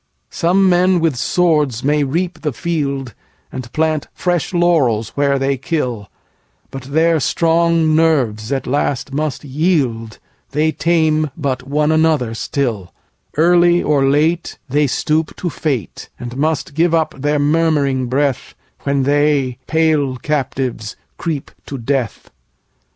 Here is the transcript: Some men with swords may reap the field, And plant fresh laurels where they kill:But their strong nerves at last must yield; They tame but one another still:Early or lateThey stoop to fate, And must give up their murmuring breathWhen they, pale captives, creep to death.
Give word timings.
Some 0.31 0.67
men 0.67 0.99
with 0.99 1.15
swords 1.15 1.83
may 1.83 2.03
reap 2.03 2.41
the 2.41 2.53
field, 2.53 3.13
And 3.51 3.71
plant 3.71 4.07
fresh 4.15 4.51
laurels 4.51 5.09
where 5.09 5.37
they 5.37 5.57
kill:But 5.57 6.85
their 6.85 7.19
strong 7.19 7.95
nerves 7.95 8.51
at 8.51 8.65
last 8.65 9.13
must 9.13 9.43
yield; 9.43 10.17
They 10.53 10.71
tame 10.71 11.29
but 11.37 11.67
one 11.67 11.91
another 11.91 12.33
still:Early 12.33 13.83
or 13.83 14.01
lateThey 14.01 14.89
stoop 14.89 15.35
to 15.35 15.51
fate, 15.51 16.09
And 16.19 16.35
must 16.35 16.73
give 16.73 16.95
up 16.95 17.13
their 17.15 17.37
murmuring 17.37 18.09
breathWhen 18.09 19.03
they, 19.03 19.59
pale 19.67 20.17
captives, 20.17 20.95
creep 21.19 21.51
to 21.67 21.77
death. 21.77 22.31